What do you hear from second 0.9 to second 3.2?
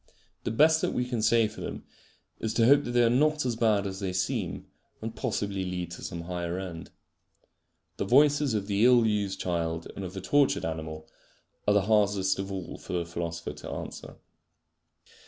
we can say for them is to hope that they are